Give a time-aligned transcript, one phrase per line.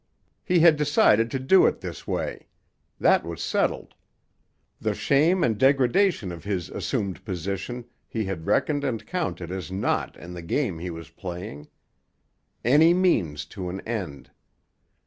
[0.43, 2.47] He had decided to do it this way.
[2.99, 3.93] That was settled.
[4.79, 10.17] The shame and degradation of his assumed position he had reckoned and counted as naught
[10.17, 11.67] in the game he was playing.
[12.65, 14.31] Any means to an end.